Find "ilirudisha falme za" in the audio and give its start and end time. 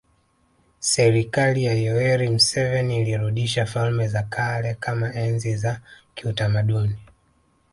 2.97-4.23